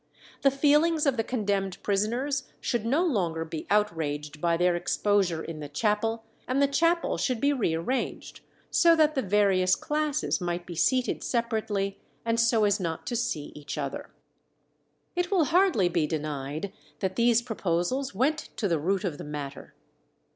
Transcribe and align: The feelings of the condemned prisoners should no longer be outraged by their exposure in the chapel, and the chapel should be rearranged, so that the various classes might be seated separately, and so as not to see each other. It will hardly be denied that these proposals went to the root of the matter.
The 0.41 0.49
feelings 0.49 1.05
of 1.05 1.15
the 1.15 1.23
condemned 1.23 1.77
prisoners 1.83 2.45
should 2.59 2.87
no 2.87 3.03
longer 3.05 3.45
be 3.45 3.67
outraged 3.69 4.41
by 4.41 4.57
their 4.57 4.75
exposure 4.75 5.43
in 5.43 5.59
the 5.59 5.69
chapel, 5.69 6.23
and 6.47 6.59
the 6.59 6.67
chapel 6.67 7.17
should 7.19 7.39
be 7.39 7.53
rearranged, 7.53 8.39
so 8.71 8.95
that 8.95 9.13
the 9.13 9.21
various 9.21 9.75
classes 9.75 10.41
might 10.41 10.65
be 10.65 10.73
seated 10.73 11.23
separately, 11.23 11.99
and 12.25 12.39
so 12.39 12.63
as 12.63 12.79
not 12.79 13.05
to 13.05 13.15
see 13.15 13.51
each 13.53 13.77
other. 13.77 14.09
It 15.15 15.29
will 15.29 15.45
hardly 15.45 15.87
be 15.87 16.07
denied 16.07 16.73
that 16.97 17.15
these 17.15 17.43
proposals 17.43 18.15
went 18.15 18.49
to 18.57 18.67
the 18.67 18.79
root 18.79 19.03
of 19.03 19.19
the 19.19 19.23
matter. 19.23 19.75